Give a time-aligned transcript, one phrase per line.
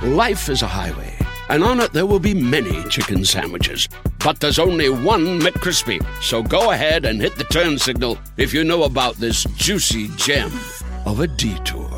[0.00, 1.12] Life is a highway,
[1.48, 3.88] and on it there will be many chicken sandwiches.
[4.22, 5.98] But there's only one McCrispy.
[6.22, 10.52] So go ahead and hit the turn signal if you know about this juicy gem
[11.04, 11.90] of a detour.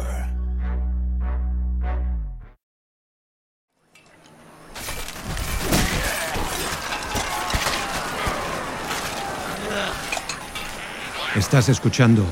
[11.35, 12.25] Estás escuchando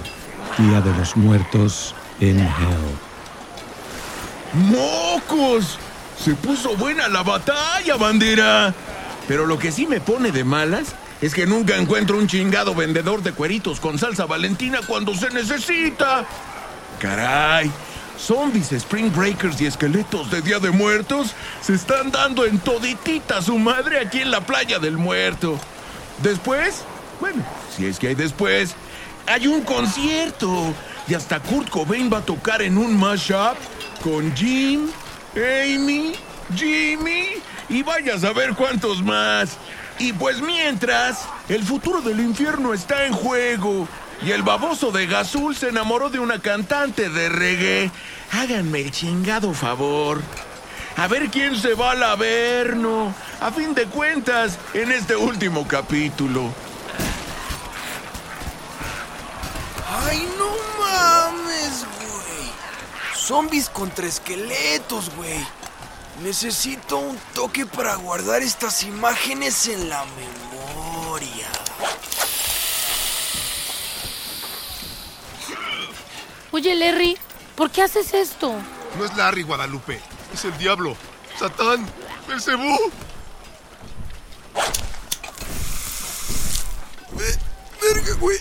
[0.56, 3.07] Día de los Muertos en Hell.
[4.52, 5.78] ¡Mocos!
[6.22, 8.74] Se puso buena la batalla, bandera.
[9.28, 13.22] Pero lo que sí me pone de malas es que nunca encuentro un chingado vendedor
[13.22, 16.24] de cueritos con salsa valentina cuando se necesita.
[16.98, 17.70] Caray,
[18.18, 23.58] zombies, spring breakers y esqueletos de Día de Muertos se están dando en toditita su
[23.58, 25.58] madre aquí en la playa del muerto.
[26.22, 26.82] Después,
[27.20, 27.44] bueno,
[27.76, 28.74] si es que hay después,
[29.26, 30.74] hay un concierto.
[31.08, 33.56] Y hasta Kurt Cobain va a tocar en un mashup
[34.02, 34.88] con Jim,
[35.34, 36.12] Amy,
[36.54, 39.56] Jimmy y vaya a saber cuántos más.
[39.98, 43.88] Y pues mientras, el futuro del infierno está en juego.
[44.22, 47.90] Y el baboso de Gazul se enamoró de una cantante de reggae.
[48.32, 50.20] Háganme el chingado favor.
[50.96, 53.14] A ver quién se va al averno.
[53.40, 56.52] A fin de cuentas, en este último capítulo.
[59.90, 62.52] ¡Ay, no mames, güey!
[63.16, 65.44] Zombies contra esqueletos, güey.
[66.22, 71.46] Necesito un toque para guardar estas imágenes en la memoria.
[76.50, 77.16] Oye, Larry,
[77.56, 78.54] ¿por qué haces esto?
[78.98, 80.00] No es Larry Guadalupe,
[80.32, 80.96] es el diablo.
[81.38, 81.86] Satán,
[82.26, 82.76] Belcebú.
[87.12, 87.38] Ve-
[87.80, 88.38] ¡Verga, güey!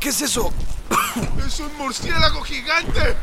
[0.00, 0.52] ¿Qué es eso?
[1.46, 3.14] Es un murciélago gigante.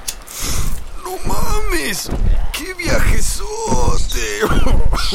[1.04, 2.10] ¡No mames!
[2.54, 4.42] ¡Qué viajesote!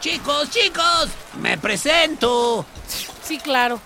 [0.00, 1.08] Chicos, chicos,
[1.40, 2.64] me presento.
[3.22, 3.80] Sí, claro.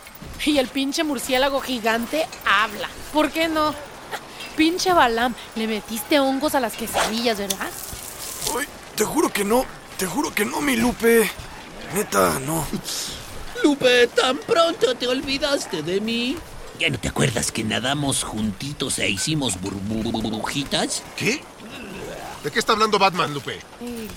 [0.44, 2.88] Y el pinche murciélago gigante habla.
[3.12, 3.74] ¿Por qué no?
[4.56, 7.70] Pinche Balam, le metiste hongos a las quesadillas, ¿verdad?
[8.58, 8.66] Ay,
[8.96, 9.64] te juro que no.
[9.96, 11.30] Te juro que no, mi Lupe.
[11.94, 12.66] Neta, no.
[13.68, 16.38] Lupe, tan pronto te olvidaste de mí.
[16.80, 21.02] ¿Ya no te acuerdas que nadamos juntitos e hicimos burbujitas?
[21.18, 21.42] ¿Qué?
[22.42, 23.60] ¿De qué está hablando Batman, Lupe?
[23.82, 24.08] Eh,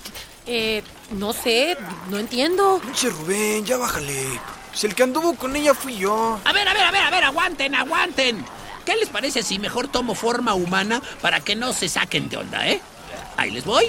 [0.46, 0.84] eh,
[1.18, 1.76] no sé,
[2.10, 2.80] no entiendo.
[2.82, 4.40] Pinche Rubén, ya bájale.
[4.74, 6.40] Si el que anduvo con ella fui yo.
[6.46, 8.46] A ver, a ver, a ver, a ver, aguanten, aguanten.
[8.86, 12.70] ¿Qué les parece si mejor tomo forma humana para que no se saquen de onda,
[12.70, 12.80] eh?
[13.36, 13.84] Ahí les voy.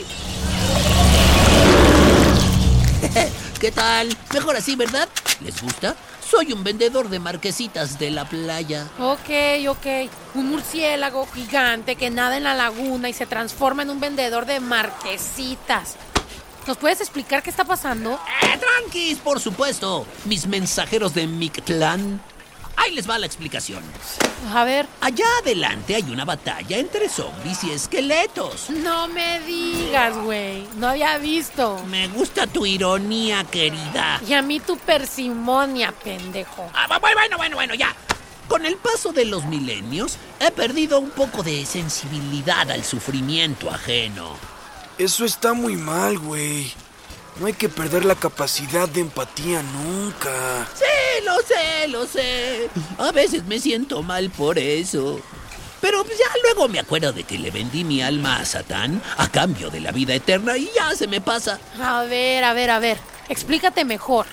[3.61, 4.17] ¿Qué tal?
[4.33, 5.09] Mejor así, ¿verdad?
[5.41, 5.97] ¿Les gusta?
[6.29, 8.89] Soy un vendedor de marquesitas de la playa.
[8.99, 10.11] Ok, ok.
[10.35, 14.61] Un murciélago gigante que nada en la laguna y se transforma en un vendedor de
[14.61, 15.97] marquesitas.
[16.67, 18.15] ¿Nos puedes explicar qué está pasando?
[18.15, 20.07] ¡Eh, tranquis, por supuesto!
[20.25, 22.21] Mis mensajeros de Mictlán.
[22.77, 23.83] Ahí les va la explicación.
[24.53, 24.87] A ver.
[25.01, 28.71] Allá adelante hay una batalla entre zombies y esqueletos.
[28.71, 30.67] No me digas, güey.
[30.77, 31.79] No había visto.
[31.89, 34.21] Me gusta tu ironía, querida.
[34.27, 36.71] Y a mí tu persimonia, pendejo.
[36.75, 37.95] Ah, bu- bueno, bueno, bueno, ya.
[38.49, 44.37] Con el paso de los milenios, he perdido un poco de sensibilidad al sufrimiento ajeno.
[44.99, 46.73] Eso está muy mal, güey.
[47.41, 50.67] No hay que perder la capacidad de empatía nunca.
[50.75, 52.69] Sí, lo sé, lo sé.
[52.99, 55.21] A veces me siento mal por eso.
[55.81, 59.29] Pero pues, ya luego me acuerdo de que le vendí mi alma a Satán a
[59.29, 61.59] cambio de la vida eterna y ya se me pasa.
[61.83, 62.99] A ver, a ver, a ver.
[63.29, 64.27] Explícate mejor.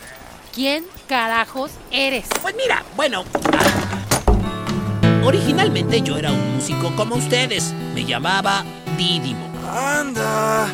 [0.54, 2.26] ¿Quién carajos eres?
[2.42, 3.24] Pues mira, bueno.
[3.54, 7.74] ah, Originalmente yo era un músico como ustedes.
[7.96, 8.64] Me llamaba
[8.98, 9.48] Dídimo.
[9.68, 10.68] Anda.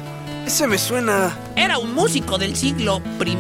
[0.46, 1.38] Ese me suena.
[1.56, 3.38] Era un músico del siglo I.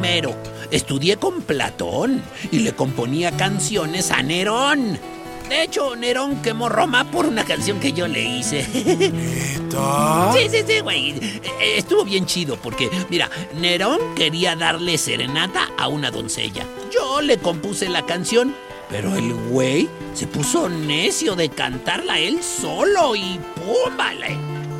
[0.71, 4.99] Estudié con Platón y le componía canciones a Nerón.
[5.47, 8.67] De hecho, Nerón quemó Roma por una canción que yo le hice.
[8.73, 10.33] ¿Neta?
[10.33, 11.11] Sí, sí, sí, güey.
[11.11, 13.29] Eh, Estuvo bien chido porque, mira,
[13.59, 16.65] Nerón quería darle serenata a una doncella.
[16.91, 18.55] Yo le compuse la canción,
[18.89, 23.95] pero el güey se puso necio de cantarla él solo y ¡pum!
[23.95, 24.35] vale.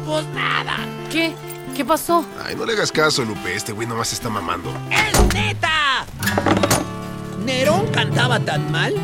[0.07, 0.77] pues nada.
[1.11, 1.35] ¿Qué?
[1.75, 2.25] ¿Qué pasó?
[2.41, 3.53] Ay, no le hagas caso, Lupe.
[3.53, 4.73] Este güey nomás está mamando.
[4.89, 6.05] ¡Es neta!
[7.43, 8.95] Nerón cantaba tan mal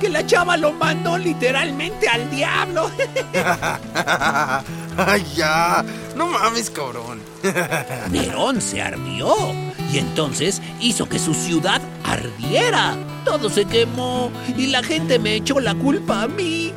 [0.00, 2.88] que la chava lo mandó literalmente al diablo.
[4.96, 5.84] Ay, ya.
[6.14, 7.20] No mames, cabrón.
[8.10, 9.34] Nerón se ardió
[9.92, 12.96] y entonces hizo que su ciudad ardiera.
[13.24, 16.72] Todo se quemó y la gente me echó la culpa a mí.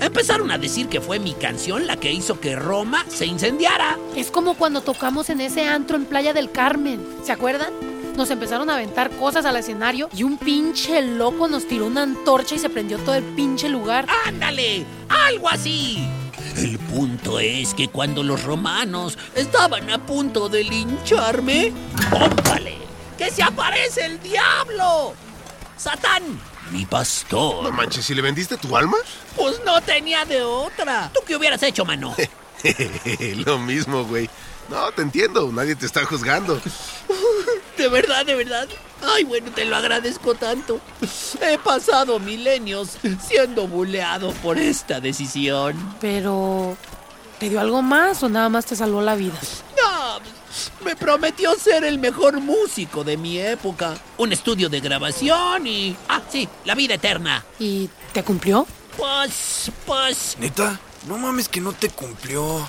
[0.00, 3.98] Empezaron a decir que fue mi canción la que hizo que Roma se incendiara.
[4.14, 7.04] Es como cuando tocamos en ese antro en Playa del Carmen.
[7.24, 7.72] ¿Se acuerdan?
[8.16, 12.54] Nos empezaron a aventar cosas al escenario y un pinche loco nos tiró una antorcha
[12.56, 14.06] y se prendió todo el pinche lugar.
[14.26, 14.84] ¡Ándale!
[15.08, 16.08] ¡Algo así!
[16.56, 21.72] El punto es que cuando los romanos estaban a punto de lincharme,
[22.12, 22.78] ¡ómpale!
[23.16, 25.14] ¡Que se aparece el diablo!
[25.76, 26.22] ¡Satán!
[26.70, 27.62] Mi pastor.
[27.62, 28.96] No manches, ¿si le vendiste tu alma?
[29.36, 31.10] Pues no tenía de otra.
[31.14, 32.14] ¿Tú qué hubieras hecho, mano?
[33.46, 34.28] Lo mismo, güey.
[34.68, 36.60] No, te entiendo, nadie te está juzgando.
[37.78, 38.68] De verdad, de verdad.
[39.02, 40.80] Ay, bueno, te lo agradezco tanto.
[41.40, 45.96] He pasado milenios siendo buleado por esta decisión.
[46.00, 46.76] Pero...
[47.38, 49.38] ¿Te dio algo más o nada más te salvó la vida?
[49.76, 50.18] No,
[50.84, 53.96] me prometió ser el mejor músico de mi época.
[54.16, 55.96] Un estudio de grabación y...
[56.08, 57.44] Ah, sí, la vida eterna.
[57.58, 58.66] ¿Y te cumplió?
[58.96, 60.36] Pues, pues...
[60.38, 60.78] ¿Neta?
[61.06, 62.68] No mames que no te cumplió.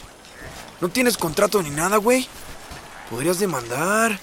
[0.81, 2.27] No tienes contrato ni nada, güey.
[3.09, 4.19] Podrías demandar.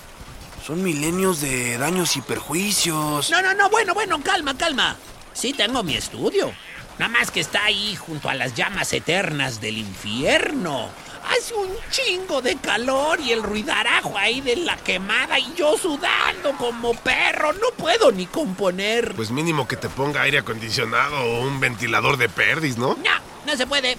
[0.67, 3.31] Son milenios de daños y perjuicios.
[3.31, 4.97] No, no, no, bueno, bueno, calma, calma.
[5.33, 6.53] Sí tengo mi estudio.
[6.99, 10.89] Nada más que está ahí junto a las llamas eternas del infierno.
[11.39, 16.57] Hace un chingo de calor y el ruidarajo ahí de la quemada y yo sudando
[16.57, 17.53] como perro.
[17.53, 19.15] No puedo ni componer.
[19.15, 22.95] Pues mínimo que te ponga aire acondicionado o un ventilador de perdis, ¿no?
[22.95, 23.11] No,
[23.45, 23.99] no se puede.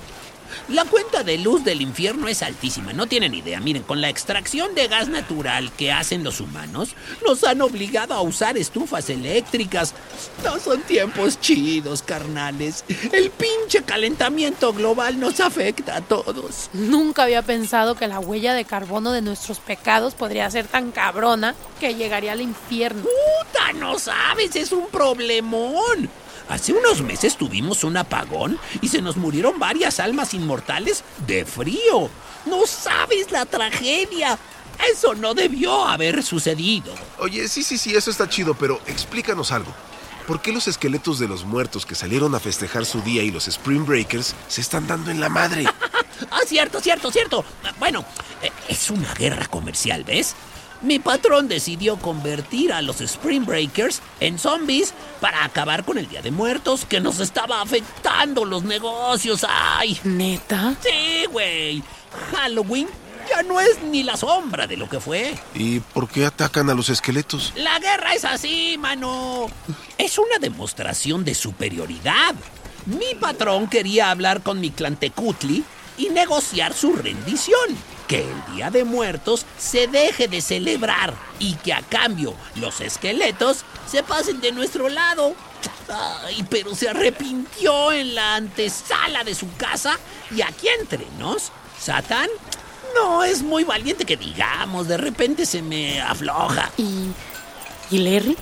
[0.70, 3.62] La cuenta de luz del infierno es altísima, no tienen idea.
[3.62, 6.90] Miren, con la extracción de gas natural que hacen los humanos,
[7.26, 9.94] nos han obligado a usar estufas eléctricas.
[10.44, 12.84] No son tiempos chidos, carnales.
[13.14, 16.70] El pinche calentamiento global nos afecta a todos.
[16.74, 21.56] Nunca había pensado que la huella de carbono de nuestros pecados podría ser tan cabrona
[21.80, 23.04] que llegaría al infierno.
[23.04, 23.72] ¡Puta!
[23.72, 26.10] No sabes, es un problemón.
[26.50, 32.10] Hace unos meses tuvimos un apagón y se nos murieron varias almas inmortales de frío.
[32.46, 34.38] No sabes la tragedia.
[34.92, 36.94] Eso no debió haber sucedido.
[37.20, 39.74] Oye, sí, sí, sí, eso está chido, pero explícanos algo.
[40.28, 43.48] ¿Por qué los esqueletos de los muertos que salieron a festejar su día y los
[43.48, 45.66] Spring Breakers se están dando en la madre?
[46.32, 47.46] Ah, cierto, cierto, cierto.
[47.78, 48.04] Bueno,
[48.42, 50.36] eh, es una guerra comercial, ¿ves?
[50.82, 56.22] Mi patrón decidió convertir a los Spring Breakers en zombies para acabar con el Día
[56.22, 59.46] de Muertos que nos estaba afectando los negocios.
[59.50, 60.00] ¡Ay!
[60.04, 60.76] ¿Neta?
[60.82, 61.82] Sí, güey.
[62.32, 62.88] Halloween
[63.28, 65.36] ya no es ni la sombra de lo que fue.
[65.56, 67.54] ¿Y por qué atacan a los esqueletos?
[67.56, 69.48] La guerra es así, mano.
[69.98, 72.36] Es una demostración de superioridad.
[72.86, 75.64] Mi patrón quería hablar con mi clan Tecutli
[75.98, 77.76] y negociar su rendición.
[78.08, 83.66] Que el Día de Muertos se deje de celebrar y que a cambio los esqueletos
[83.90, 85.36] se pasen de nuestro lado.
[86.24, 90.00] Ay, pero se arrepintió en la antesala de su casa
[90.36, 92.30] y aquí entre nos, Satán
[92.96, 96.72] no es muy valiente que digamos, de repente se me afloja.
[96.78, 97.12] ¿Y.
[97.90, 98.38] ¿Y Larry?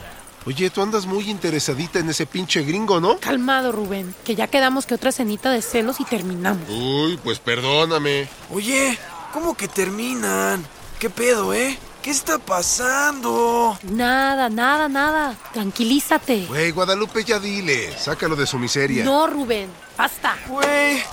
[0.46, 3.18] Oye, tú andas muy interesadita en ese pinche gringo, ¿no?
[3.18, 6.70] Calmado, Rubén, que ya quedamos que otra cenita de celos y terminamos.
[6.70, 8.28] Uy, pues perdóname.
[8.52, 8.98] Oye,
[9.36, 10.66] ¿cómo que terminan?
[10.98, 11.78] ¿Qué pedo, eh?
[12.02, 13.78] ¿Qué está pasando?
[13.84, 15.36] Nada, nada, nada.
[15.52, 16.46] Tranquilízate.
[16.46, 17.94] Güey, Guadalupe, ya dile.
[18.00, 19.04] Sácalo de su miseria.
[19.04, 20.38] No, Rubén, basta.
[20.48, 21.04] Güey,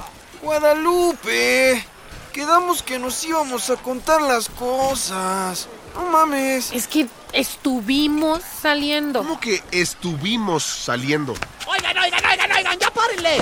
[0.41, 1.85] Guadalupe.
[2.33, 5.67] Quedamos que nos íbamos a contar las cosas.
[5.97, 6.71] No mames.
[6.73, 9.19] Es que estuvimos saliendo.
[9.19, 11.35] ¿Cómo que estuvimos saliendo?
[11.73, 13.37] Oigan, oigan, oigan, oigan, ya párenle.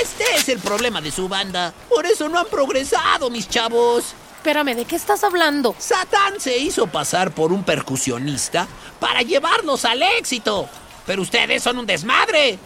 [0.00, 1.74] Este es el problema de su banda.
[1.88, 4.14] Por eso no han progresado, mis chavos.
[4.36, 5.74] Espérame, ¿de qué estás hablando?
[5.78, 8.66] Satán se hizo pasar por un percusionista
[8.98, 10.68] para llevarlos al éxito.
[11.04, 12.58] Pero ustedes son un desmadre.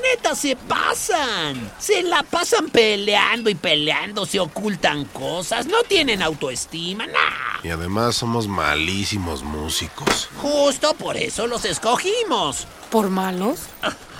[0.00, 1.72] Neta, se pasan.
[1.78, 7.60] Se la pasan peleando y peleando, se ocultan cosas, no tienen autoestima, nah.
[7.62, 10.28] Y además somos malísimos músicos.
[10.36, 12.66] Justo por eso los escogimos.
[12.90, 13.60] ¿Por malos?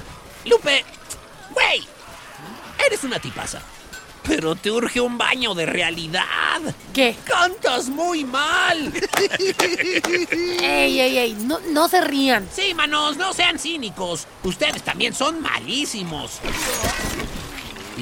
[0.44, 0.84] Lupe,
[1.52, 1.86] güey,
[2.84, 3.60] eres una tipaza.
[4.26, 6.60] Pero te urge un baño de realidad.
[6.94, 7.14] ¿Qué?
[7.24, 8.90] Cantas muy mal.
[10.62, 11.34] ¡Ey, ey, ey!
[11.40, 12.48] No, no se rían.
[12.50, 14.26] Sí, manos, no sean cínicos.
[14.42, 16.40] Ustedes también son malísimos.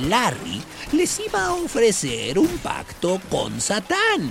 [0.09, 4.31] Larry les iba a ofrecer un pacto con Satán,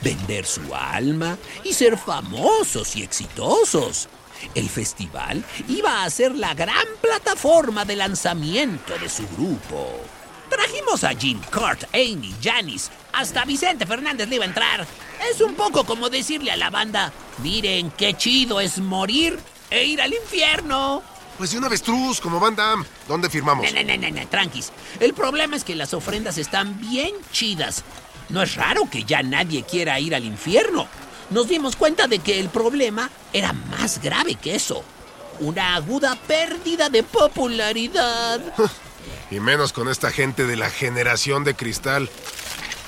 [0.00, 4.08] vender su alma y ser famosos y exitosos.
[4.54, 10.00] El festival iba a ser la gran plataforma de lanzamiento de su grupo.
[10.48, 14.86] Trajimos a Jim, Kurt, Amy, Janice, hasta Vicente Fernández le iba a entrar.
[15.30, 17.12] Es un poco como decirle a la banda,
[17.42, 19.38] miren qué chido es morir
[19.70, 21.02] e ir al infierno.
[21.36, 22.86] Pues de una avestruz, como Van Damme.
[23.06, 23.70] ¿Dónde firmamos?
[23.72, 24.72] No, no, no, no, tranquis.
[25.00, 27.84] El problema es que las ofrendas están bien chidas.
[28.28, 30.88] No es raro que ya nadie quiera ir al infierno.
[31.30, 34.84] Nos dimos cuenta de que el problema era más grave que eso.
[35.40, 38.40] Una aguda pérdida de popularidad.
[39.30, 42.08] Y menos con esta gente de la generación de cristal.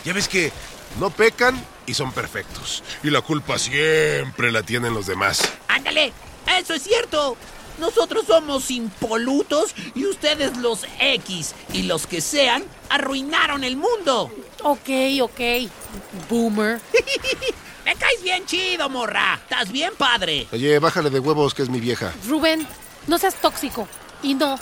[0.05, 0.53] Ya ves que
[1.01, 2.85] no pecan y son perfectos.
[3.03, 5.41] Y la culpa siempre la tienen los demás.
[5.67, 6.13] Ándale,
[6.59, 7.37] eso es cierto.
[7.81, 14.31] Nosotros somos impolutos y ustedes los X y los que sean arruinaron el mundo.
[14.63, 14.89] Ok,
[15.23, 15.41] ok.
[16.29, 16.81] Boomer.
[17.89, 19.41] Me caes bien chido, morra.
[19.43, 20.47] Estás bien padre.
[20.53, 22.13] Oye, bájale de huevos que es mi vieja.
[22.29, 22.69] Rubén,
[23.07, 23.89] no seas tóxico.
[24.23, 24.59] Y no,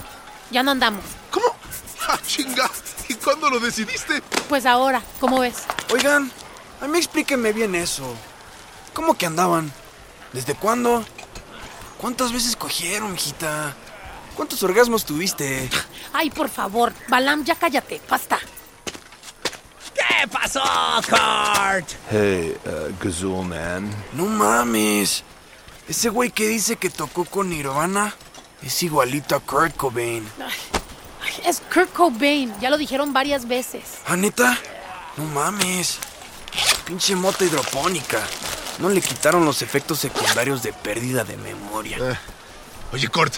[0.52, 1.02] ya no andamos.
[1.32, 1.46] ¿Cómo?
[2.08, 2.70] ¡Ah, chinga!
[3.08, 4.22] ¿Y cuándo lo decidiste?
[4.48, 5.64] Pues ahora, ¿cómo ves?
[5.92, 6.30] Oigan,
[6.80, 8.14] a mí explíquenme bien eso.
[8.94, 9.72] ¿Cómo que andaban?
[10.32, 11.04] ¿Desde cuándo?
[11.98, 13.74] ¿Cuántas veces cogieron, mijita?
[14.36, 15.68] ¿Cuántos orgasmos tuviste?
[16.12, 18.38] Ay, por favor, Balam, ya cállate, basta.
[20.20, 20.62] ¿Qué pasó,
[21.08, 21.88] Kurt?
[22.10, 23.90] Hey, uh, Gazoo Man.
[24.14, 25.22] No mames.
[25.88, 28.14] Ese güey que dice que tocó con Nirvana
[28.62, 30.26] es igualito a Kurt Cobain.
[30.40, 33.82] Ay, es Kurt Cobain, ya lo dijeron varias veces.
[34.06, 34.58] ¿Ah, neta?
[35.16, 35.98] No mames.
[36.86, 38.20] Pinche mota hidropónica.
[38.78, 41.98] No le quitaron los efectos secundarios de pérdida de memoria.
[42.00, 42.18] Ah.
[42.92, 43.34] Oye, Kurt,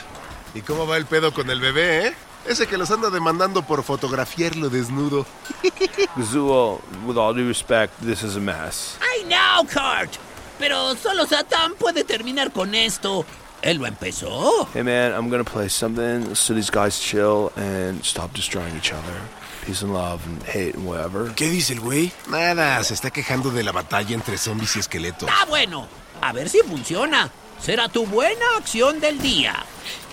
[0.54, 2.14] ¿y cómo va el pedo con el bebé, eh?
[2.49, 5.26] Ese que los anda demandando por fotografiarlo desnudo.
[6.17, 8.97] Gazoo, with all due respect, this is a mess.
[9.02, 10.17] I know, Kurt.
[10.59, 13.26] Pero solo Satán puede terminar con esto.
[13.61, 14.67] Él lo empezó.
[14.73, 19.21] Hey man, I'm gonna play something so these guys chill and stop destroying each other.
[19.67, 21.35] Peace and love and hate and whatever.
[21.35, 22.11] ¿Qué dice el güey?
[22.28, 25.28] Nada, se está quejando de la batalla entre zombies y esqueletos.
[25.31, 25.87] Ah, bueno.
[26.23, 27.31] A ver si funciona.
[27.61, 29.55] Será tu buena acción del día.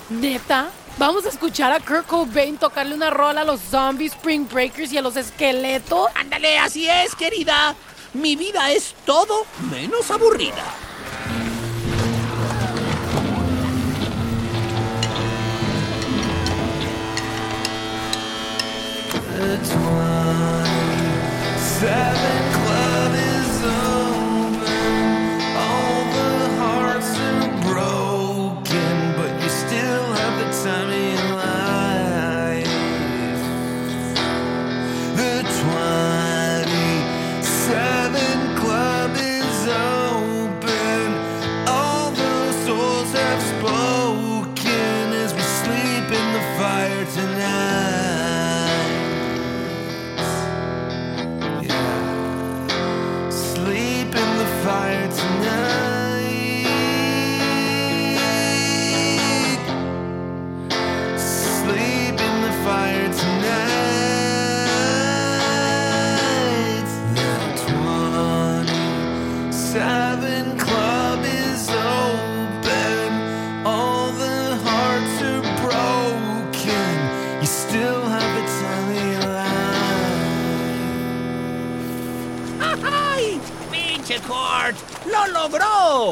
[0.09, 0.69] ¿Neta?
[0.97, 4.97] ¿Vamos a escuchar a Kurt Cobain tocarle una rola a los zombies, Spring Breakers y
[4.97, 6.07] a los esqueletos?
[6.15, 7.75] Ándale, así es, querida.
[8.13, 10.63] Mi vida es todo menos aburrida.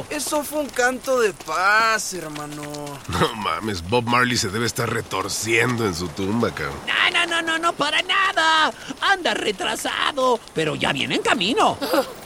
[0.10, 2.64] Eso fue un canto de paz, hermano.
[3.08, 6.78] No mames, Bob Marley se debe estar retorciendo en su tumba, cabrón.
[6.88, 8.74] No, no, no, no, no, para nada.
[9.02, 11.78] Anda retrasado, pero ya viene en camino.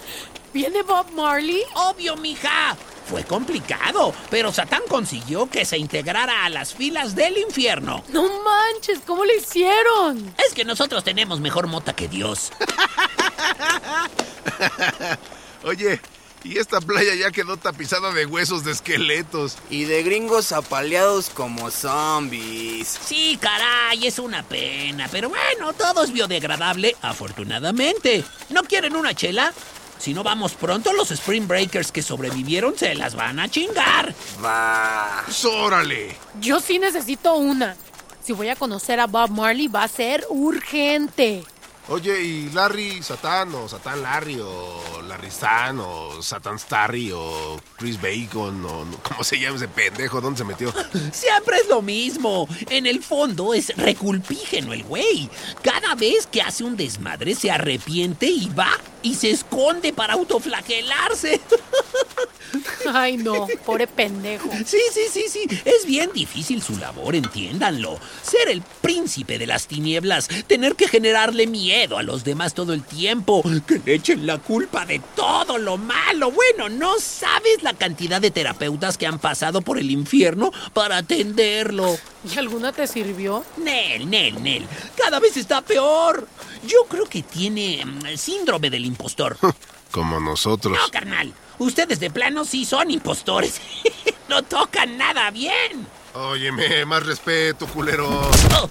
[0.54, 1.62] ¿Viene Bob Marley?
[1.76, 2.76] Obvio, mija.
[3.08, 8.04] Fue complicado, pero Satán consiguió que se integrara a las filas del infierno.
[8.10, 10.36] No manches, ¿cómo lo hicieron?
[10.46, 12.52] Es que nosotros tenemos mejor mota que Dios.
[15.64, 16.02] Oye,
[16.48, 19.58] y esta playa ya quedó tapizada de huesos de esqueletos.
[19.70, 22.88] Y de gringos apaleados como zombies.
[22.88, 28.24] Sí, caray, es una pena, pero bueno, todo es biodegradable, afortunadamente.
[28.50, 29.54] ¿No quieren una chela?
[30.00, 34.16] Si no vamos pronto, los Spring Breakers que sobrevivieron se las van a chingar.
[34.44, 35.26] Va.
[35.44, 36.16] ¡Órale!
[36.40, 37.76] Yo sí necesito una.
[38.24, 41.44] Si voy a conocer a Bob Marley va a ser urgente.
[41.90, 47.98] Oye, ¿y Larry Satán o Satán Larry o Larry Stan o Satán Starry o Chris
[48.02, 50.20] Bacon o cómo se llama ese pendejo?
[50.20, 50.74] ¿Dónde se metió?
[51.14, 52.46] Siempre es lo mismo.
[52.70, 55.30] En el fondo es reculpígeno el güey.
[55.62, 61.40] Cada vez que hace un desmadre se arrepiente y va y se esconde para autoflagelarse.
[62.94, 64.50] Ay, no, pobre pendejo.
[64.66, 65.48] Sí, sí, sí, sí.
[65.66, 68.00] Es bien difícil su labor, entiéndanlo.
[68.22, 72.84] Ser el príncipe de las tinieblas, tener que generarle miedo a los demás todo el
[72.84, 76.32] tiempo, que le echen la culpa de todo lo malo.
[76.32, 81.98] Bueno, no sabes la cantidad de terapeutas que han pasado por el infierno para atenderlo.
[82.34, 83.44] ¿Y alguna te sirvió?
[83.58, 84.68] Nel, Nel, Nel.
[84.96, 86.28] Cada vez está peor.
[86.66, 89.38] Yo creo que tiene mm, síndrome del impostor.
[89.92, 90.78] Como nosotros.
[90.78, 91.34] No, carnal.
[91.60, 93.60] Ustedes de plano sí son impostores.
[94.30, 95.88] no tocan nada bien.
[96.14, 98.08] Óyeme, más respeto, culero.
[98.10, 98.70] Oh.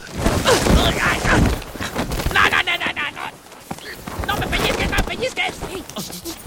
[2.33, 4.27] No, no, no, no, no, no.
[4.27, 5.55] No me pellizques, no me pellizques.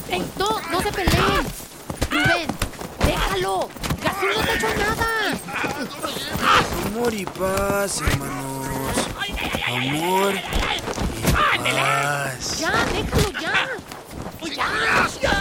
[0.10, 1.46] ¡Ey, no, no se peleen!
[2.10, 2.48] Rubén,
[3.06, 3.70] déjalo.
[4.04, 5.08] Gazul no te ha hecho nada.
[6.88, 8.68] Amor y paz, hermanos.
[9.68, 12.60] Amor y paz.
[12.60, 13.70] Ya, déjalo ya.
[14.56, 15.39] Ya, ya.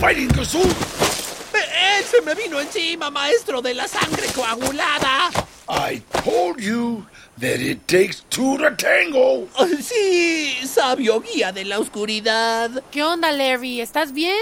[0.00, 0.62] Fighting, Gazoo!
[0.62, 5.30] Él se me vino encima, maestro de la sangre coagulada.
[5.68, 7.04] I told you
[7.40, 9.48] that it takes two to tango.
[9.58, 12.70] Oh, Sí, sabio guía de la oscuridad.
[12.90, 13.80] ¿Qué onda, Larry?
[13.80, 14.36] ¿Estás bien?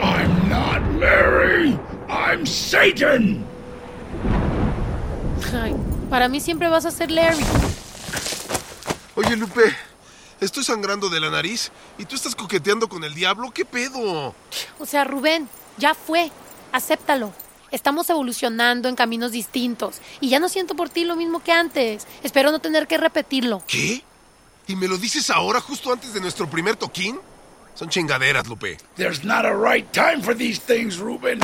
[0.00, 1.78] I'm not Larry.
[2.08, 3.44] I'm Satan.
[5.52, 5.74] Ay,
[6.10, 7.44] para mí siempre vas a ser Larry.
[9.16, 9.62] Oye, Lupe,
[10.40, 13.50] estoy sangrando de la nariz y tú estás coqueteando con el diablo.
[13.50, 14.34] ¿Qué pedo?
[14.78, 16.30] O sea, Rubén, ya fue.
[16.72, 17.32] Acéptalo.
[17.70, 20.00] Estamos evolucionando en caminos distintos.
[20.20, 22.06] Y ya no siento por ti lo mismo que antes.
[22.22, 23.62] Espero no tener que repetirlo.
[23.66, 24.02] ¿Qué?
[24.68, 27.18] ¿Y me lo dices ahora, justo antes de nuestro primer toquín?
[27.74, 28.78] Son chingaderas, Lupe.
[28.96, 31.40] There's not a right time for these things, Ruben.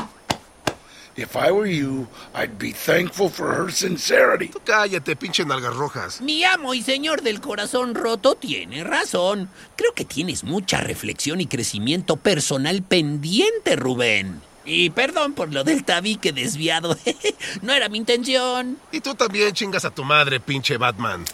[1.14, 4.48] If I were you, I'd be thankful for her sincerity.
[4.48, 6.20] Tú cállate, pinche nalgas rojas.
[6.22, 9.50] Mi amo y señor del corazón roto tiene razón.
[9.76, 14.40] Creo que tienes mucha reflexión y crecimiento personal pendiente, Rubén.
[14.64, 16.96] Y perdón por lo del tabique desviado.
[17.62, 18.78] no era mi intención.
[18.90, 21.24] Y tú también chingas a tu madre, pinche Batman.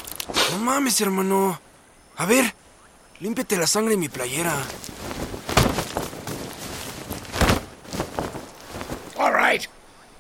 [0.53, 1.61] No mames, hermano.
[2.17, 2.53] A ver,
[3.21, 4.57] límpiate la sangre en mi playera.
[9.19, 9.67] All right.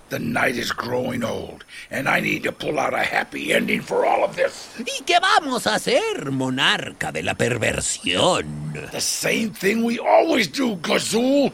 [0.08, 4.06] The night is growing old, and I need to pull out a happy ending for
[4.06, 4.70] all of this.
[4.78, 8.72] ¿Y qué vamos a hacer, monarca de la perversión?
[8.90, 11.52] The same thing we always do, Gazoo.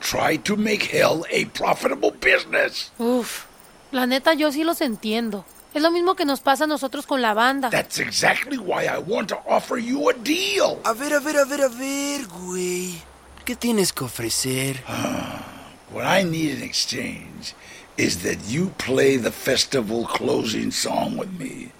[0.00, 2.92] Try to make hell a profitable business.
[2.98, 3.46] Uf,
[3.90, 5.44] la neta yo sí los entiendo.
[5.74, 7.70] Es lo mismo que nos pasa a nosotros con la banda.
[7.70, 10.78] That's exactly why I want to offer you a deal.
[10.84, 13.02] A ver, a ver, a ver, a ver, güey.
[13.44, 14.82] ¿Qué tienes que ofrecer?
[15.92, 17.54] What I need in exchange
[18.00, 21.70] is that you play the festival closing song with me.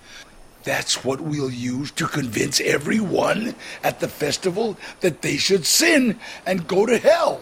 [0.65, 6.69] That's what we'll use to convince everyone at the festival that they should sin and
[6.69, 7.41] go to hell.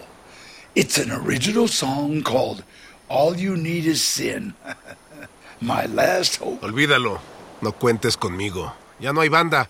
[0.76, 2.62] It's an original song called
[3.08, 4.54] All You Need Is Sin.
[5.60, 6.62] My last hope.
[6.62, 7.18] Olvídalo.
[7.60, 8.72] No cuentes conmigo.
[9.00, 9.68] Ya no hay banda.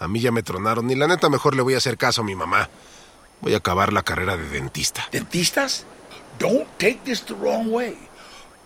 [0.00, 2.24] A mí ya me tronaron y la neta mejor le voy a hacer caso a
[2.24, 2.68] mi mamá.
[3.40, 5.06] Voy a acabar la carrera de dentista.
[5.12, 5.84] Dentistas?
[6.40, 8.07] Don't take this the wrong way.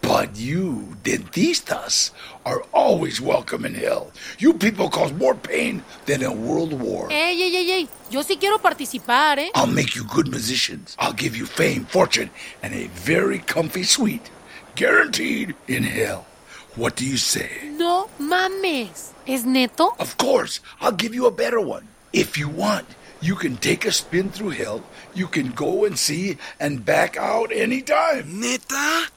[0.03, 2.11] But you, dentistas,
[2.45, 4.11] are always welcome in hell.
[4.39, 7.09] You people cause more pain than a world war.
[7.11, 7.89] Ey, ey, ey, ey.
[8.11, 9.51] Yo sí quiero participar, ¿eh?
[9.55, 10.97] I'll make you good musicians.
[10.99, 12.31] I'll give you fame, fortune,
[12.63, 14.29] and a very comfy suite.
[14.75, 16.27] Guaranteed in hell.
[16.75, 17.71] What do you say?
[17.79, 19.13] No mames.
[19.27, 19.95] ¿Es neto?
[19.99, 21.87] Of course, I'll give you a better one.
[22.13, 22.87] If you want,
[23.21, 24.83] you can take a spin through hell.
[25.15, 28.41] You can go and see and back out anytime.
[28.41, 29.12] ¿Neta?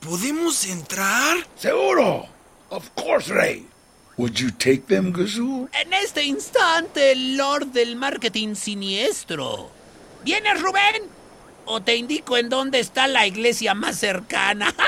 [0.00, 1.36] ¿Podemos entrar?
[1.56, 2.26] Seguro.
[2.70, 3.66] Of course, Ray.
[4.16, 5.68] Would you take them, Gazoo?
[5.72, 9.70] En este instante, el Lord del Marketing Siniestro.
[10.24, 11.02] ¿Vienes, Rubén?
[11.66, 14.74] ¿O te indico en dónde está la iglesia más cercana?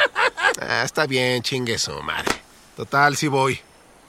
[0.61, 2.31] Ah, está bien, chingue su madre.
[2.77, 3.59] Total, sí voy.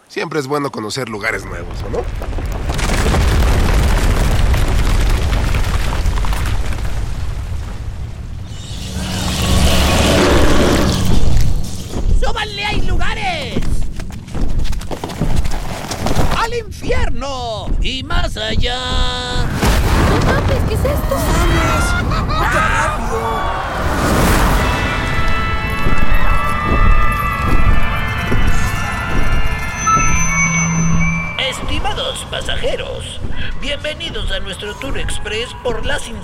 [0.10, 2.33] Siempre es bueno conocer lugares nuevos, ¿o no?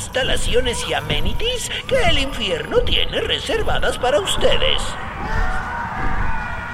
[0.09, 4.81] Instalaciones y amenities que el infierno tiene reservadas para ustedes.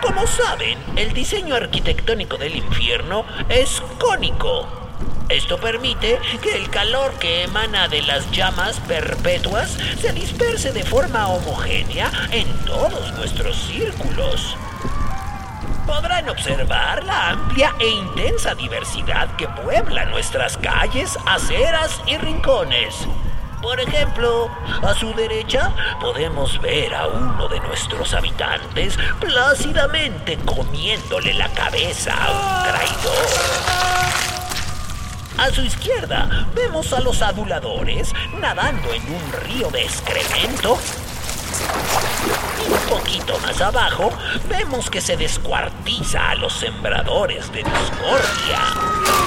[0.01, 4.65] Como saben, el diseño arquitectónico del infierno es cónico.
[5.27, 11.27] Esto permite que el calor que emana de las llamas perpetuas se disperse de forma
[11.27, 14.55] homogénea en todos nuestros círculos.
[15.85, 23.05] Podrán observar la amplia e intensa diversidad que puebla nuestras calles, aceras y rincones.
[23.65, 24.47] Por ejemplo,
[24.83, 32.31] a su derecha podemos ver a uno de nuestros habitantes plácidamente comiéndole la cabeza a
[32.31, 33.27] un traidor.
[35.39, 40.77] A su izquierda vemos a los aduladores nadando en un río de excremento.
[42.63, 44.11] Y un poquito más abajo
[44.47, 49.24] vemos que se descuartiza a los sembradores de discordia.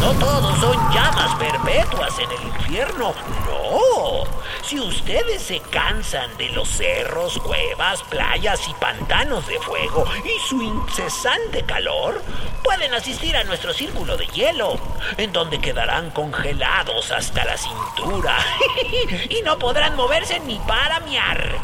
[0.00, 3.12] No todos son llamas perpetuas en el infierno,
[3.44, 4.24] no.
[4.62, 10.62] Si ustedes se cansan de los cerros, cuevas, playas y pantanos de fuego y su
[10.62, 12.22] incesante calor,
[12.64, 14.80] pueden asistir a nuestro círculo de hielo,
[15.18, 18.38] en donde quedarán congelados hasta la cintura
[19.28, 21.58] y no podrán moverse ni para miar.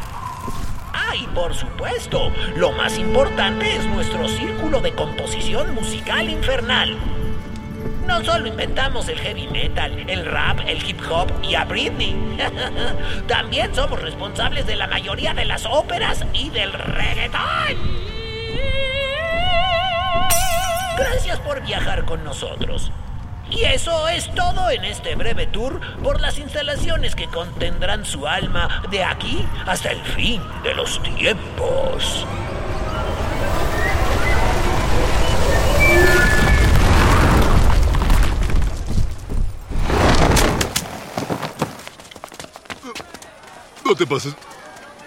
[0.93, 6.99] Ah, y por supuesto, lo más importante es nuestro círculo de composición musical infernal.
[8.07, 12.17] No solo inventamos el heavy metal, el rap, el hip hop y a Britney.
[13.27, 18.07] También somos responsables de la mayoría de las óperas y del reggaetón.
[20.97, 22.93] Gracias por viajar con nosotros.
[23.51, 28.83] Y eso es todo en este breve tour por las instalaciones que contendrán su alma
[28.91, 32.27] de aquí hasta el fin de los tiempos.
[43.87, 44.35] No te pases.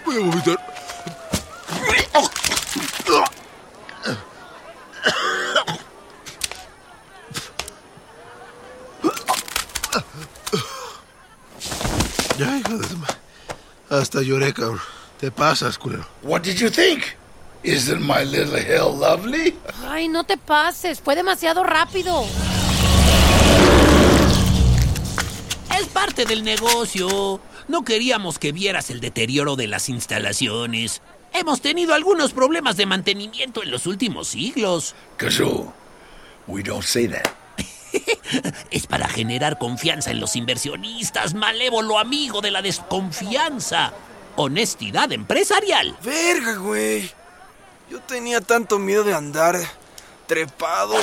[0.05, 0.57] Voy a vomitar.
[12.37, 12.87] Ya, hijo de
[13.89, 14.79] Hasta lloré, cabrón.
[15.19, 16.07] Te pasas, culero.
[16.21, 17.03] What did you think?
[17.63, 19.59] Isn't my little hill lovely?
[19.85, 22.23] Ay, no te pases, fue demasiado rápido.
[25.77, 27.41] Es parte del negocio.
[27.69, 31.03] No queríamos que vieras el deterioro de las instalaciones.
[31.33, 34.95] Hemos tenido algunos problemas de mantenimiento en los últimos siglos.
[35.17, 35.71] Kazoo,
[36.47, 37.29] we don't say that.
[38.71, 43.93] Es para generar confianza en los inversionistas, malévolo amigo de la desconfianza.
[44.35, 45.95] Honestidad empresarial.
[46.03, 47.11] Verga, güey.
[47.87, 49.59] Yo tenía tanto miedo de andar
[50.25, 50.95] trepado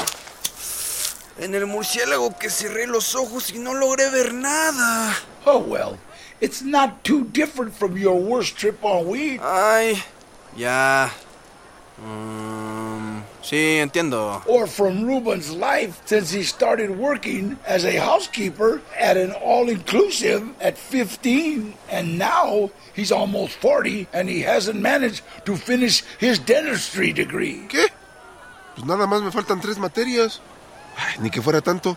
[1.39, 5.17] en el murciélago que cerré los ojos y no logré ver nada.
[5.45, 5.97] Oh, well,
[6.41, 9.41] it's not too different from your worst trip on weed.
[9.43, 10.03] Ay,
[10.57, 11.11] ya.
[12.03, 14.43] Mm, sí, entiendo.
[14.47, 20.53] Or from Ruben's life since he started working as a housekeeper at an all inclusive
[20.61, 21.75] at 15.
[21.89, 27.67] And now he's almost 40 and he hasn't managed to finish his dentistry degree.
[27.69, 27.89] ¿Qué?
[28.75, 30.41] Pues nada más me faltan tres materias.
[30.99, 31.97] Ay, ni que fuera tanto.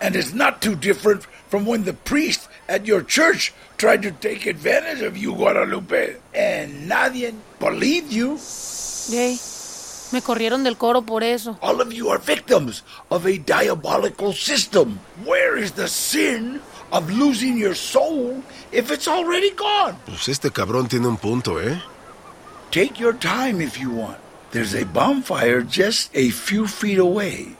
[0.00, 4.46] And it's not too different from when the priest at your church tried to take
[4.46, 6.16] advantage of you, Guadalupe.
[6.32, 8.38] And nadie believed you.
[9.10, 9.36] Gay,
[10.12, 11.58] me corrieron del coro por eso.
[11.60, 15.00] All of you are victims of a diabolical system.
[15.24, 16.60] Where is the sin
[16.92, 19.96] of losing your soul if it's already gone?
[20.06, 21.82] Pues este cabrón tiene un punto, ¿eh?
[22.70, 24.18] Take your time if you want.
[24.52, 27.56] There's a bonfire just a few feet away.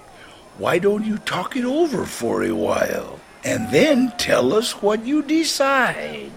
[0.59, 3.20] Why don't you talk it over for a while?
[3.45, 6.33] And then tell us what you decide.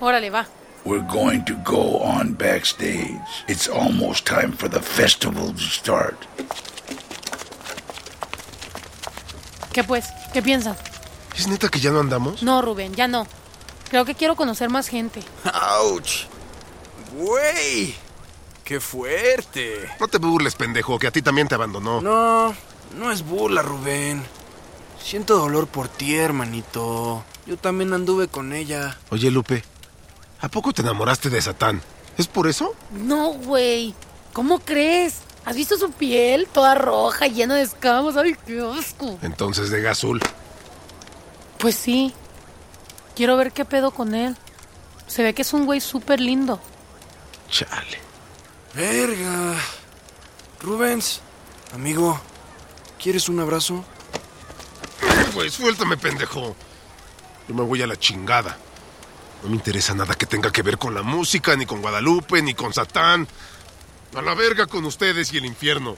[0.00, 0.46] Órale, va.
[0.84, 3.44] We're going to go on backstage.
[3.46, 6.16] It's almost time for the festival to start.
[9.72, 10.08] ¿Qué pues?
[10.32, 10.76] ¿Qué piensan?
[11.36, 12.42] ¿Es neta que ya no andamos?
[12.42, 13.26] No, Rubén, ya no.
[13.88, 15.20] Creo que quiero conocer más gente.
[15.44, 16.26] ¡Auch!
[17.16, 17.94] ¡Güey!
[18.64, 19.88] ¡Qué fuerte!
[20.00, 22.00] No te burles, pendejo, que a ti también te abandonó.
[22.00, 22.54] No,
[22.96, 24.24] no es burla, Rubén.
[25.02, 27.24] Siento dolor por ti, hermanito.
[27.46, 28.98] Yo también anduve con ella.
[29.10, 29.64] Oye, Lupe,
[30.40, 31.82] ¿a poco te enamoraste de Satán?
[32.16, 32.74] ¿Es por eso?
[32.92, 33.94] No, güey.
[34.32, 35.18] ¿Cómo crees?
[35.44, 36.46] ¿Has visto su piel?
[36.46, 38.16] Toda roja, llena de escamas.
[38.16, 39.18] ¡Ay, qué asco!
[39.22, 40.20] Entonces de azul.
[41.58, 42.14] Pues sí.
[43.16, 44.36] Quiero ver qué pedo con él.
[45.06, 46.60] Se ve que es un güey súper lindo.
[47.48, 47.98] Chale.
[48.74, 49.56] Verga.
[50.60, 51.20] Rubens,
[51.74, 52.20] amigo,
[53.02, 53.82] ¿Quieres un abrazo?
[55.34, 56.56] Güey, suéltame, pendejo.
[57.48, 58.56] Yo me voy a la chingada.
[59.42, 62.54] No me interesa nada que tenga que ver con la música, ni con Guadalupe, ni
[62.54, 63.26] con Satán.
[64.14, 65.96] A la verga con ustedes y el infierno.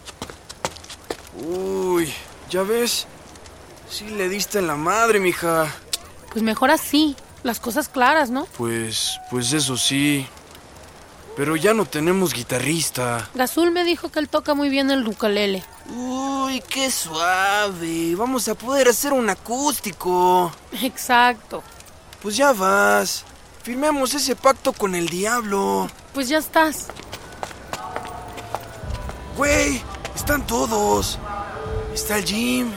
[1.34, 2.12] Uy,
[2.50, 3.06] ¿ya ves?
[3.88, 5.66] Sí le diste en la madre, mija.
[6.30, 8.46] Pues mejor así, las cosas claras, ¿no?
[8.56, 10.26] Pues, pues eso sí.
[11.36, 13.28] Pero ya no tenemos guitarrista.
[13.34, 15.64] Gazul me dijo que él toca muy bien el ukulele.
[15.94, 18.14] Uy, qué suave.
[18.16, 20.50] Vamos a poder hacer un acústico.
[20.80, 21.62] Exacto.
[22.22, 23.24] Pues ya vas.
[23.62, 25.88] Firmemos ese pacto con el diablo.
[26.14, 26.86] Pues ya estás.
[29.36, 29.82] Güey,
[30.14, 31.18] están todos.
[31.94, 32.70] Está el Jim,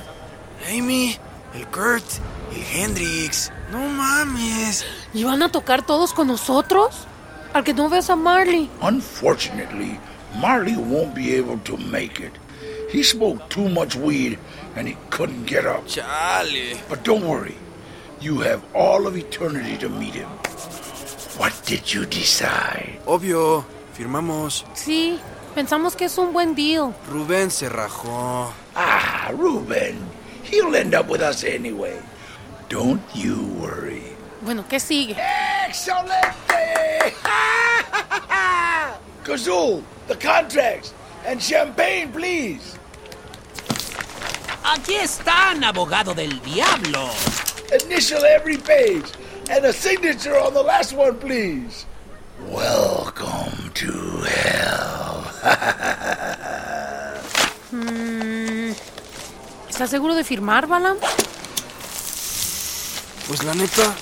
[0.70, 1.18] Amy,
[1.54, 2.06] el Kurt,
[2.54, 3.52] el Hendrix.
[3.72, 4.86] No mames.
[5.14, 6.96] ¿Y van a tocar todos con nosotros?
[7.54, 8.70] Al que no ves a Marley.
[8.82, 9.98] Unfortunately,
[10.40, 12.34] Marley won't be able to make it.
[12.90, 14.38] He smoked too much weed
[14.76, 15.88] and he couldn't get up.
[15.88, 16.76] Charlie.
[16.90, 17.56] But don't worry.
[18.22, 20.30] You have all of eternity to meet him.
[21.38, 23.00] What did you decide?
[23.06, 24.64] Obvio, firmamos.
[24.74, 25.20] Sí,
[25.54, 26.94] pensamos que es un buen deal.
[27.10, 28.52] Rubén se rajó.
[28.76, 29.98] Ah, Ruben.
[30.44, 32.00] He'll end up with us anyway.
[32.70, 34.04] Don't you worry.
[34.42, 35.16] Bueno, ¿qué sigue?
[35.68, 37.14] Excelente!
[39.24, 40.94] Kazul, the contracts.
[41.28, 42.78] And champagne, please.
[44.64, 47.10] Aquí están, abogado del diablo.
[47.84, 49.06] Initial every page.
[49.50, 51.86] And a signature on the last one, please.
[52.52, 55.24] Welcome to hell.
[57.72, 58.72] Mm,
[59.68, 60.96] ¿Estás seguro de firmar, Balam?
[63.28, 63.94] Pues la neta,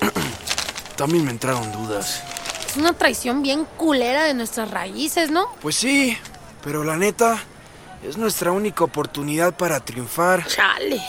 [0.96, 2.22] también me entraron dudas.
[2.68, 5.48] Es una traición bien culera de nuestras raíces, ¿no?
[5.62, 6.18] Pues sí,
[6.62, 7.38] pero la neta,
[8.02, 10.46] es nuestra única oportunidad para triunfar.
[10.46, 11.00] Chale,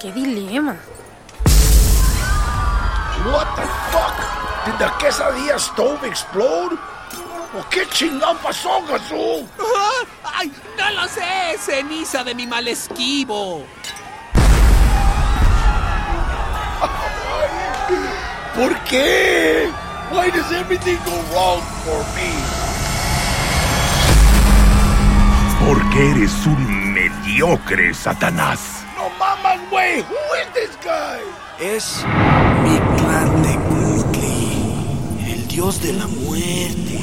[0.00, 0.76] qué dilema.
[3.26, 4.36] What the fuck?
[4.66, 6.76] Did the quesadilla stove explode?
[7.58, 9.46] ¿O qué chingón pasó, Gazul?
[10.24, 11.56] ¡Ay, no lo sé!
[11.58, 13.64] ¡Ceniza de mi mal esquivo!
[18.54, 19.70] ¿Por qué?
[20.10, 22.65] Why does everything go wrong for me?
[25.64, 28.84] Porque eres un mediocre, Satanás.
[28.96, 30.00] No mamas, güey.
[30.00, 31.20] Who is this guy?
[31.58, 32.04] Es
[32.62, 37.00] Mictlantecutli, el dios de la muerte.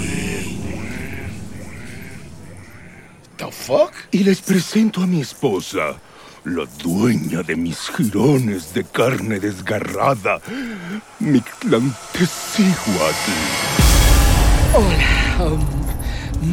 [3.38, 3.92] The fuck?
[4.12, 5.96] Y les presento a mi esposa,
[6.44, 10.40] la dueña de mis jirones de carne desgarrada,
[11.20, 13.32] Mictlantecíhuatl.
[14.76, 15.66] Hola, um,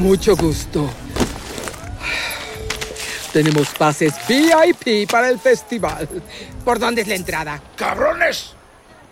[0.00, 0.88] mucho gusto.
[3.32, 6.08] Tenemos pases VIP para el festival.
[6.64, 7.62] ¿Por dónde es la entrada?
[7.76, 8.54] Cabrones!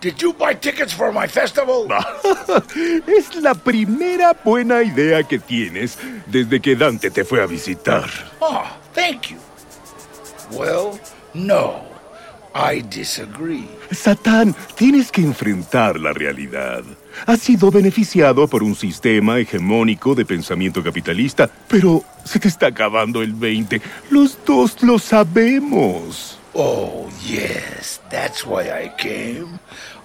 [0.01, 1.89] Did you buy tickets for my festival?
[3.07, 8.09] es la primera buena idea que tienes desde que Dante te fue a visitar.
[8.39, 9.39] Oh, thank you.
[10.53, 11.01] Well,
[11.35, 11.88] no.
[12.55, 13.69] I disagree.
[13.91, 16.83] Satán, tienes que enfrentar la realidad.
[17.27, 23.23] Has sido beneficiado por un sistema hegemónico de pensamiento capitalista, pero se te está acabando
[23.23, 23.81] el 20.
[24.11, 26.39] Los dos lo sabemos.
[26.55, 28.01] Oh, yes.
[28.11, 29.59] That's why I came.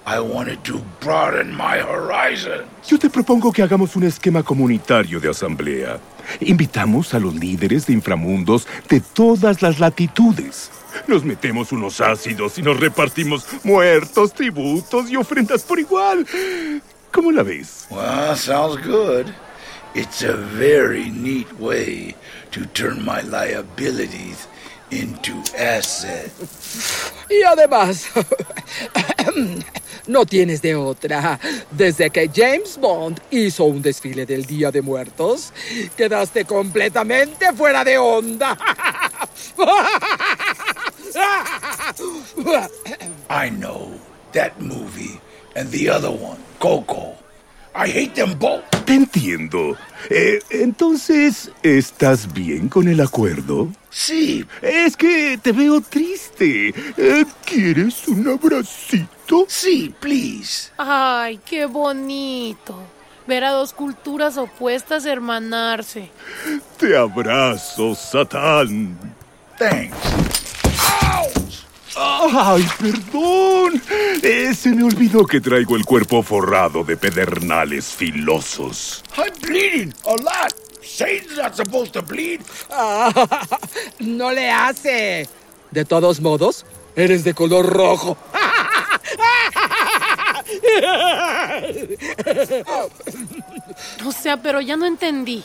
[0.05, 2.65] I wanted to broaden my horizon.
[2.85, 5.97] Yo te propongo que hagamos un esquema comunitario de asamblea.
[6.41, 10.71] Invitamos a los líderes de inframundos de todas las latitudes.
[11.07, 16.27] Nos metemos unos ácidos y nos repartimos muertos, tributos y ofrendas por igual.
[17.11, 17.87] ¿Cómo la ves?
[17.89, 19.33] Well, sounds good.
[19.95, 22.15] It's a very neat way
[22.51, 24.47] to turn my liabilities
[24.91, 27.13] into assets.
[27.29, 28.07] Y además,
[30.07, 31.39] no tienes de otra.
[31.71, 35.53] Desde que James Bond hizo un desfile del Día de Muertos,
[35.95, 38.57] quedaste completamente fuera de onda.
[43.29, 43.99] I know
[44.33, 45.19] that movie
[45.55, 47.22] and the other one, Coco.
[47.75, 48.63] I hate them both.
[48.85, 49.75] Te entiendo.
[50.09, 53.69] Eh, entonces, ¿estás bien con el acuerdo?
[53.89, 54.45] Sí.
[54.61, 56.73] Es que te veo triste.
[56.97, 59.45] Eh, ¿Quieres un abracito?
[59.47, 60.71] Sí, please.
[60.77, 62.77] Ay, qué bonito.
[63.25, 66.09] Ver a dos culturas opuestas hermanarse.
[66.77, 68.97] Te abrazo, Satán.
[69.57, 70.42] Thanks.
[71.95, 73.81] ¡Ay, perdón!
[74.21, 79.03] Eh, se me olvidó que traigo el cuerpo forrado de pedernales filosos.
[79.17, 80.53] I'm bleeding a lot.
[80.83, 82.41] Satan's not supposed to bleed.
[83.99, 85.27] No le hace.
[85.71, 88.17] De todos modos, eres de color rojo.
[94.05, 95.43] O sea, pero ya no entendí.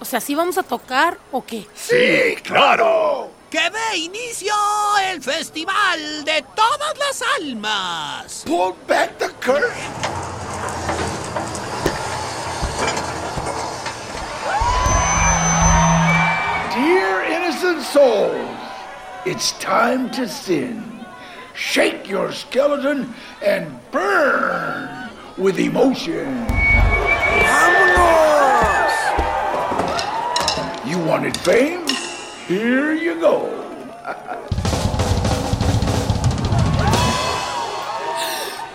[0.00, 1.66] O sea, ¿sí vamos a tocar o qué?
[1.74, 3.30] Sí, claro.
[3.50, 4.52] ¡Que dé inicio
[5.10, 8.44] el Festival de Todas las Almas!
[8.46, 9.74] Pull back the curtain.
[16.72, 18.56] Dear innocent souls,
[19.26, 21.04] it's time to sin.
[21.56, 23.12] Shake your skeleton
[23.44, 26.46] and burn with emotion.
[30.86, 31.89] You wanted fame?
[32.50, 33.48] Here you go.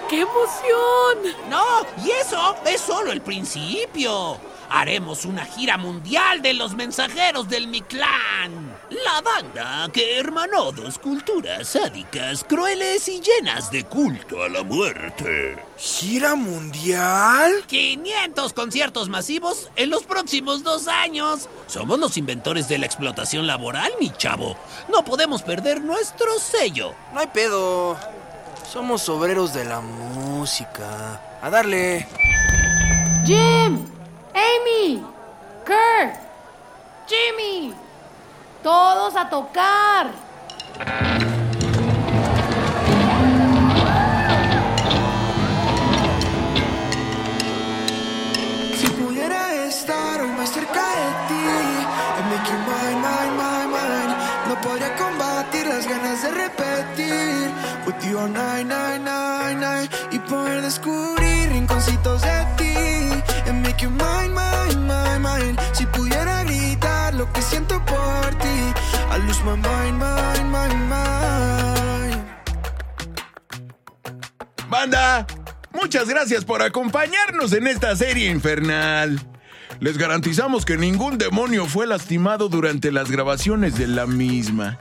[0.10, 1.36] ¡Qué emoción!
[1.50, 4.38] No, y eso es solo el principio.
[4.76, 8.76] Haremos una gira mundial de los mensajeros del Mictlán.
[8.90, 15.58] La banda que hermanó dos culturas sádicas, crueles y llenas de culto a la muerte.
[15.78, 17.64] ¿Gira mundial?
[17.68, 21.48] 500 conciertos masivos en los próximos dos años.
[21.68, 24.58] Somos los inventores de la explotación laboral, mi chavo.
[24.92, 26.94] No podemos perder nuestro sello.
[27.14, 27.98] No hay pedo.
[28.70, 31.22] Somos obreros de la música.
[31.42, 32.06] A darle.
[33.26, 33.95] Jim,
[34.36, 35.02] Amy,
[35.66, 36.14] Kurt,
[37.08, 37.74] Jimmy,
[38.62, 40.12] todos a tocar.
[48.78, 54.16] Si pudiera estar hoy más cerca de ti and make you mine, mine, mine, mine
[54.50, 57.52] No podría combatir las ganas de repetir
[57.86, 62.35] With you all night, night, night, night Y poder descubrir rinconcitos de
[65.74, 68.74] Si pudiera gritar lo que siento por ti
[69.12, 70.16] I lose my mind, mind
[74.70, 75.26] Banda,
[75.72, 79.22] muchas gracias por acompañarnos en esta serie infernal.
[79.80, 84.80] Les garantizamos que ningún demonio fue lastimado durante las grabaciones de la misma.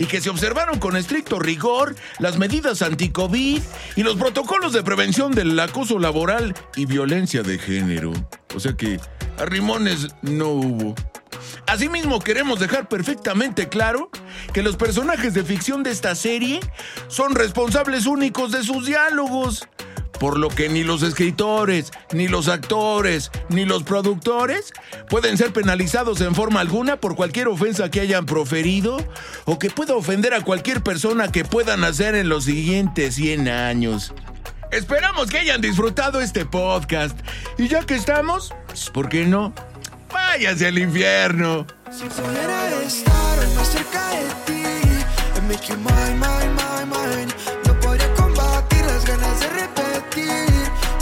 [0.00, 3.60] Y que se observaron con estricto rigor las medidas anti-COVID
[3.96, 8.10] y los protocolos de prevención del acoso laboral y violencia de género.
[8.56, 8.98] O sea que
[9.36, 10.94] arrimones no hubo.
[11.66, 14.10] Asimismo, queremos dejar perfectamente claro
[14.54, 16.60] que los personajes de ficción de esta serie
[17.08, 19.68] son responsables únicos de sus diálogos.
[20.20, 24.72] Por lo que ni los escritores, ni los actores, ni los productores
[25.08, 28.98] pueden ser penalizados en forma alguna por cualquier ofensa que hayan proferido
[29.46, 34.14] o que pueda ofender a cualquier persona que puedan hacer en los siguientes 100 años.
[34.70, 37.18] Esperamos que hayan disfrutado este podcast.
[37.58, 39.52] Y ya que estamos, pues, ¿por qué no?
[40.12, 41.66] Váyanse al infierno.
[41.90, 44.60] Si pudiera estar más cerca de ti
[45.50, 47.34] make you mine, mine, mine, mine
[47.66, 49.89] No podría combatir las ganas de repetir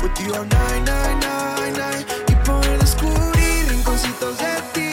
[0.02, 4.87] With you all night, night, night, night Y poder descubrir rinconcitos de ti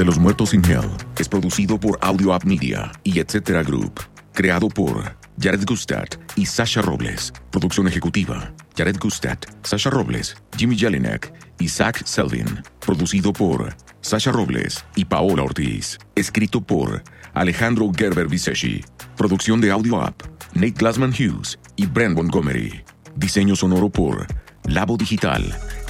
[0.00, 4.00] de los Muertos in Hell es producido por Audio App Media y Etcétera Group.
[4.32, 7.34] Creado por Jared Gustat y Sasha Robles.
[7.50, 12.62] Producción ejecutiva: Jared Gustat, Sasha Robles, Jimmy Jelinek y Zach Selvin.
[12.80, 15.98] Producido por Sasha Robles y Paola Ortiz.
[16.14, 17.02] Escrito por
[17.34, 18.82] Alejandro Gerber Viseshi.
[19.18, 20.22] Producción de Audio App:
[20.54, 22.82] Nate Glassman Hughes y Brent Montgomery.
[23.16, 24.26] Diseño sonoro por
[24.64, 25.42] Labo Digital,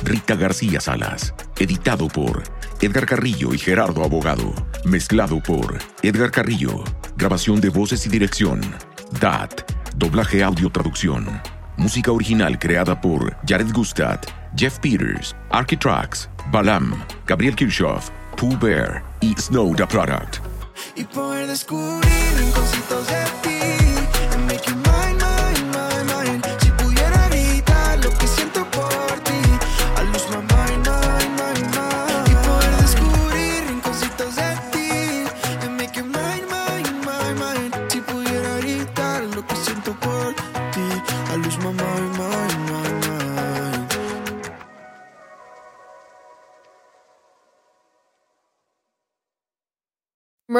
[0.02, 1.34] Rita García Salas.
[1.58, 2.42] Editado por
[2.80, 4.52] Edgar Carrillo y Gerardo Abogado.
[4.84, 6.82] Mezclado por Edgar Carrillo.
[7.16, 8.60] Grabación de voces y dirección.
[9.20, 9.70] DAT.
[9.96, 11.26] Doblaje audio traducción.
[11.76, 16.94] Música original creada por Jared Gustat, Jeff Peters, Architrax, Balam,
[17.26, 20.38] Gabriel Kirchhoff, Pooh Bear y Snow the Product.
[20.96, 22.04] y poder descubrir
[22.38, 23.49] rinconcitos de ti.